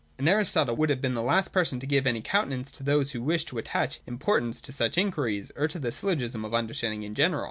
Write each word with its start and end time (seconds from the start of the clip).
And 0.17 0.27
Aristotle 0.27 0.75
would 0.77 0.89
have 0.89 0.99
been 0.99 1.13
the 1.13 1.21
last 1.21 1.53
person 1.53 1.79
to 1.79 1.85
give 1.85 2.07
any 2.07 2.23
countenance 2.23 2.71
to 2.71 2.81
those 2.81 3.11
who 3.11 3.21
wish 3.21 3.45
to 3.45 3.59
attach 3.59 4.01
importance 4.07 4.59
to 4.61 4.71
such 4.71 4.97
inquiries 4.97 5.51
or 5.55 5.67
to 5.67 5.77
the 5.77 5.91
syllogism 5.91 6.43
of 6.43 6.55
understanding 6.55 7.03
in 7.03 7.13
general. 7.13 7.39